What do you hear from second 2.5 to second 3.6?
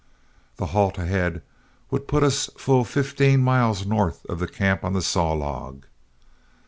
full fifteen